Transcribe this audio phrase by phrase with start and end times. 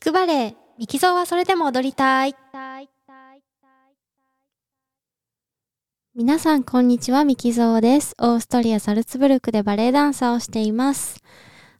[0.00, 2.34] くバレエ、ミキゾーはそれでも踊りたい。
[6.14, 8.14] 皆さん、こんにちは、ミキゾーです。
[8.18, 11.20] オーストリア・サルツブルクでバレエダンサーをしています。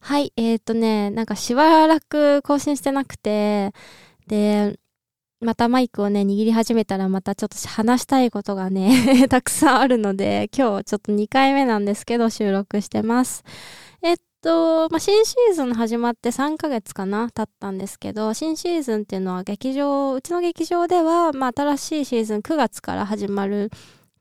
[0.00, 3.72] はい、えーとね、なんかしばらく更新してなくて、
[4.26, 4.78] で、
[5.40, 13.44] またマイクをね、握り始めたらまたちょっと話したいことがね、 たくさんあるので、今日ちょっと2回目なんですけど、収録してます。
[14.40, 23.70] と、まあ、新シーズン始まって3ヶ月かな経ったんですけど、新シーズンっていうのは劇場、うちの劇場では、まあ、新しいシーズン9月から始まる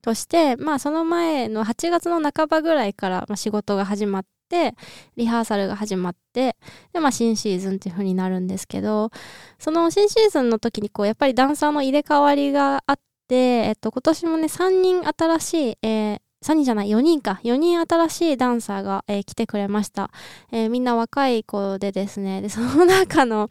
[0.01, 4.75] として、まあ、その前の8月の半ばぐらいから、ま、仕事が始まって、
[5.15, 6.55] リハーサルが始まって、
[6.93, 9.11] で、まあ、新シーズンっていう風になるんですけど、
[9.57, 17.41] その新シーズンの時にこう、やっぱりダンサーの入れ替わりがあって、えっと、今年もね、3人新しい、えー3人じゃない、4人か。
[17.43, 20.09] 4人新しいダンサーが、えー来てくれました。
[20.51, 23.49] えーみんな若い子でですね、で、その中の、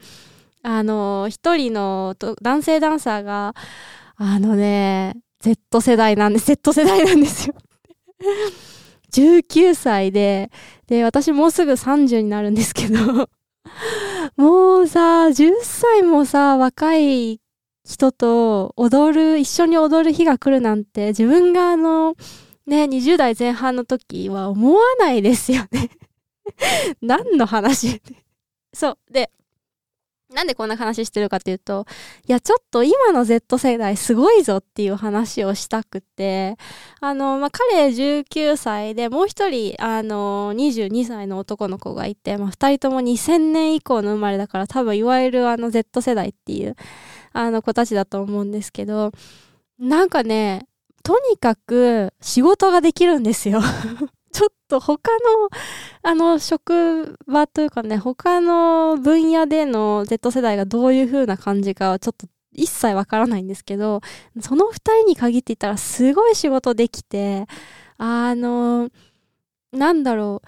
[0.62, 3.54] あのー一人の男性ダンサーが、
[4.16, 7.54] あのね、Z 世代なんで、Z 世代なんですよ。
[9.12, 10.50] 19歳で、
[10.86, 13.28] で、私もうすぐ30になるんですけど、
[14.36, 17.40] もうさ、10歳もさ、若い
[17.84, 22.14] 人と踊る、一緒に踊る日が来るなんて、自分があの、
[22.68, 25.88] ね、20代前半の時は思わないですよね。
[27.00, 28.02] 何の話？
[28.74, 28.98] そう。
[29.10, 29.30] で、
[30.34, 31.86] なんでこんな話してるかっていうと、
[32.26, 36.58] いや、ちょっと今の Z 世代すごいぞっていう話をしたくて、
[37.00, 46.76] あの、まあ、彼19歳で、もう一人、あの、22歳の男の子がいて、まあ、二人とも2000年以降の生まれだから、多分いわゆるあの Z 世代っていう、
[47.32, 49.12] あの子たちだと思うんですけど、
[49.78, 50.66] なんかね、
[51.08, 53.62] とにかく仕事ができるんですよ。
[54.30, 55.48] ちょっと他の、
[56.02, 64.02] あの、職場というかね、他の分野での Z 世代がどういう風な感じかはちょっと一切わからないんですけど、
[64.42, 67.46] その二人に限って言ったらすごい仕事できて、
[67.96, 68.90] あの、
[69.72, 70.42] なんだろ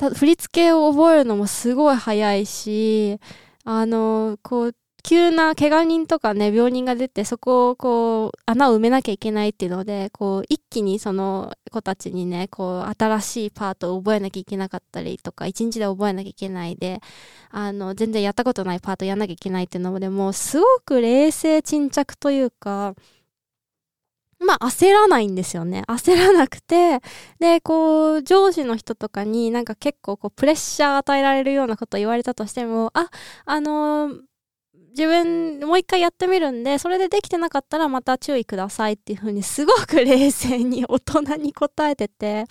[0.00, 3.20] う、振り付けを覚えるのもすごい早いし、
[3.64, 4.74] あの、こう、
[5.06, 17.00] 急な怪我人とかね、病人が出て、そこをこう、穴を埋めなきゃいけないっていうので、こう、一気にその子たちにね、こう、新しいパートを覚えなきゃいけなかったりとか、一日で覚えなきゃいけないで、
[17.50, 22.96] あの、全然やったことないパートやんなきゃいけないっていうので、もうすごく冷静沈着というか、
[24.40, 25.84] まあ焦らないんですよね。
[25.86, 27.00] 焦らなくて、
[27.38, 33.08] で、こう、上司の人とかになんか結構こう、プレッシャー与えられるようなこと言われたとしても、あ、
[33.44, 34.20] あのー
[34.96, 42.46] 自分もう一回やってみるんで、それでできてなかったらまた注意くださいっていう風にすごく冷静に大人に答えてて、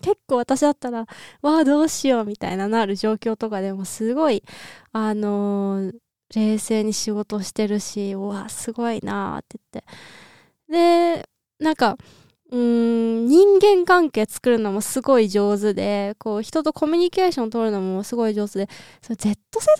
[0.00, 1.06] 結構私だったら、
[1.42, 4.42] わあどうしようみたいななる状況とかでもすごい、
[4.92, 5.92] あのー
[6.34, 9.84] 冷静に仕事してるし、うわすごいなーって言っ
[11.18, 11.18] て。
[11.18, 11.28] で、
[11.58, 11.96] なんか、
[12.52, 18.68] うん、人間関係作るのもすごい上手で、こう、人とコミュニケーション取るのもすごい上手で、
[19.00, 19.36] Z 世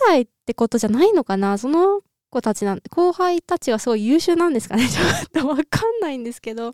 [0.06, 2.00] 代ってことじゃないのかなその
[2.30, 5.02] 子たちなん後輩たちはすごい優秀なんですかね ちょ
[5.40, 6.72] っとわかんないんですけど。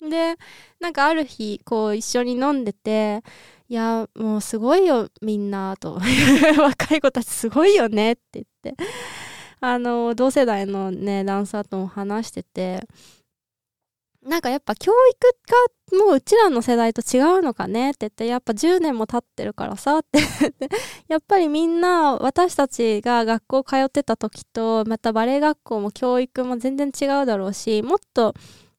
[0.00, 0.36] で、
[0.80, 3.22] なんかある日、こう、一緒に飲んでて、
[3.68, 6.00] いや、もうすごいよ、みんな、と。
[6.58, 8.74] 若い子たちすごいよねって言って。
[9.60, 12.86] あの、同世代のね、ダンサーとも話してて、
[14.26, 20.18] なんかやっぱ教育がもううちらの世代と違うのかねって言って、やっぱ10年も経ってるからさって、
[21.08, 28.34] やっぱりみんな私たちが学校通ってた時と、またバレエ学校も教育も全然違うだろうし、もっと、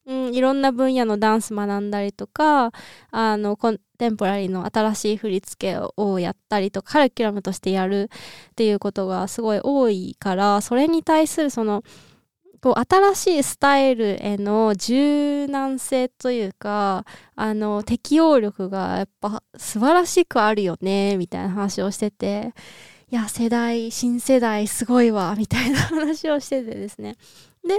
[0.06, 2.72] うん、いろんな分野のダンス学んだりとか、
[3.10, 8.10] あの、コンテンポラリーの新しい振り付けをやったりとか、カリキュラムとしてやる
[8.50, 11.82] っていうことがすごい多いから、それに対するその、
[12.60, 17.04] こう新しいスタイルへの柔軟性というか
[17.36, 22.52] あの適応力がやっぱ素晴らしくあるよねみたいな話をしてて
[23.10, 27.16] いや世代新世代すごいわみたいな話をしててですね。
[27.66, 27.74] で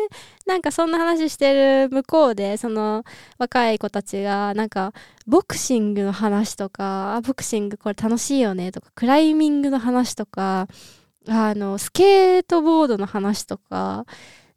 [0.46, 1.54] なんかそんな話して
[1.86, 3.04] る向こうでその
[3.38, 4.94] 若い子たちがなんか
[5.26, 10.68] ボクシングの話とかボクシングこれ楽しいよねとかクライミングの話とか
[11.28, 14.06] あのスケートボードの話とか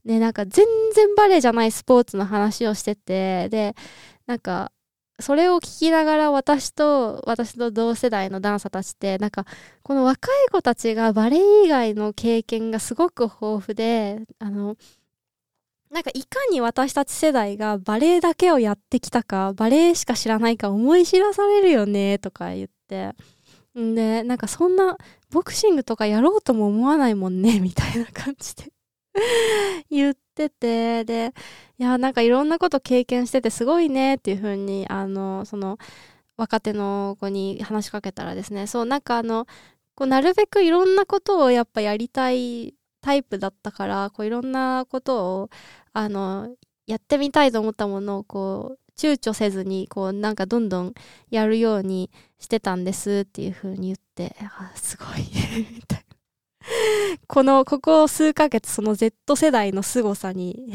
[0.05, 3.75] ね、なんか全然バレエじゃないスポーツの話をしてて、で、
[4.27, 4.73] なんか、
[5.21, 9.47] それを聞きながら私と、私と同世代のダンサーたちって、なんか、
[9.83, 14.77] この若い子たちがバレエ以外の経験がすごく豊富で、あの、
[15.91, 23.15] なんかいかに私たち世代がバレエだけをやってきたか、バレエしか知らないか思い知らされるよね、とか言って。
[23.75, 24.97] で、なんかそんな、
[25.31, 28.73] ボクシングとかやろうとも思わないもんね、みたいな感じで
[29.91, 31.35] 言ってて、で、
[31.79, 35.79] いや、なんかいろんなこと経験しててすごいねっていう風に、あの、その、
[36.37, 39.47] 若手の子に話しかけたらですね、そう、なんかあの、
[39.95, 45.51] こうなるべくいろんなことをやっぱやりたいタイプだったから、こういろんなことを、
[45.93, 46.57] あの、
[46.87, 50.95] やってみたいと思ったものをこう躊躇せずにこうなんかどんどん
[51.31, 55.25] やるようにしてたんですっていう風に言ってあすごい
[57.27, 60.73] このここ数ヶ月その Z 世代の凄さに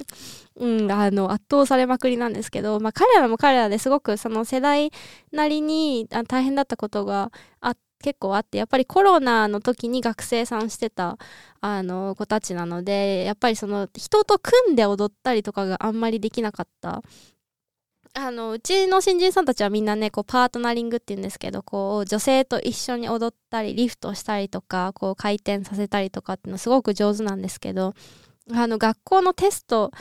[0.56, 4.90] うん、あの圧倒されまくりなんですけど、まあ、彼らも彼らですごくその世代
[5.32, 11.18] なりに大変だったことがあ結構あってやっぱりコロナの時に学生さんしてた
[11.60, 17.02] あの子たちなのでやっぱりその人と組んで踊ったりとかがあんまりできなかった
[18.14, 27.94] あのうちの新人さんたちはみんなねこうパートナリングっていうんですけどこう女性と一緒に踊ったりリフトしたりとかこう回転させたりとかっていうのすごく上手なんですけど
[28.52, 29.92] あの学校のテスト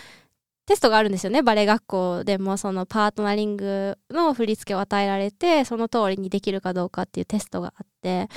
[0.65, 8.27] テストがあるんですよねバレエ学校でもそのパートナリングの振り付けを与えられてその通りにできるかどうかっていうテストがあって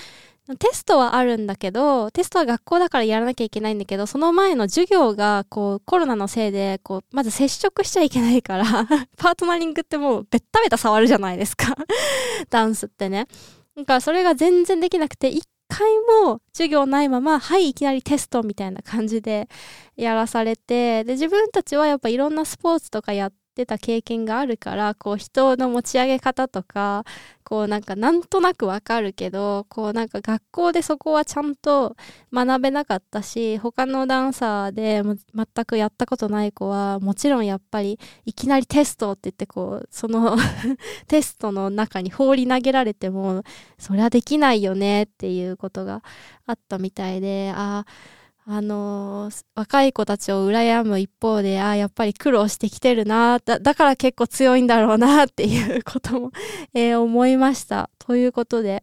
[0.59, 8.65] テストはあるんだけど、テストは学校だからやらなきゃいけないんだけど、その前の授業が、こう、コロナのせいで、こう、まず接触しちゃいけないから
[9.17, 11.77] パートナリングってもう、ベッタベタ触るじゃないですか
[12.51, 13.29] ダンスってね。
[13.77, 15.89] だからそれが全然できなくて、一回
[16.25, 19.49] も授業ないまま、はい、いきなりテストみたいな感じで
[19.97, 27.05] やらされて、で、自分たちはやっぱいろんなスポーツとかやってってた経験があるからこう人の持ち上げ方とか
[27.45, 31.95] こうなんかなんとなくわかるけどこうなんか学校でそこはちゃんと
[32.33, 40.39] 学べなかったし他のダンサーで全くやったことない子はもちろんやっぱりいきなりテストって言ってこうその
[41.07, 43.43] テストの中に放り投げられても
[43.79, 46.03] そりゃできないよねっていうことが
[46.47, 56.33] あったみたいであああのー、若い子たちを羨む一方で、ああ、やっぱり苦労してきてるなだ、だから結構強いんだろうなっていうことも
[56.75, 57.89] えー、思いました。
[57.99, 58.83] ということで、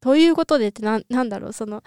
[0.00, 1.82] ということでってな、なんだろう、その、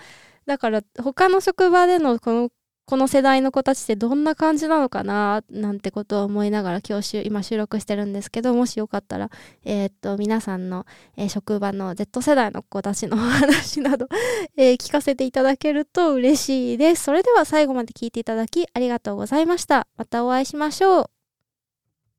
[0.45, 2.49] だから他の職場でのこの
[2.91, 9.29] この世代の子たちってどんな感じなのかななんてことを思いながら今日今収録してるんですけどもしよかったら、
[9.63, 10.85] えー、っと皆さんの、
[11.15, 14.09] えー、職場の Z 世代の子たちのお話など、
[14.57, 17.03] えー、聞かせていただけると嬉しいです。
[17.05, 19.87] それでは最後まで聞いていただきありがとうございました。
[19.95, 21.20] またお会いしましょう。